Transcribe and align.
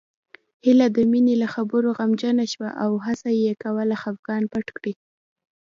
هيله 0.65 0.87
د 0.95 0.97
مينې 1.11 1.35
له 1.41 1.47
خبرو 1.55 1.87
غمجنه 1.97 2.43
شوه 2.53 2.69
او 2.83 2.91
هڅه 3.05 3.29
يې 3.41 3.51
کوله 3.63 3.95
خپګان 4.01 4.43
پټ 4.51 4.67
کړي 4.77 4.93